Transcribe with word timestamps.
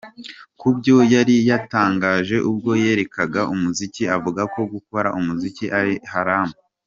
Ku 0.59 0.67
byo 0.77 0.97
yari 1.13 1.35
yatangaje 1.49 2.35
ubwo 2.49 2.71
yarekaga 2.83 3.41
umuziki 3.53 4.03
avuga 4.15 4.41
ko 4.53 4.61
gukora 4.73 5.07
umuziki 5.19 5.65
ari 5.79 5.95
‘haramu’. 6.13 6.55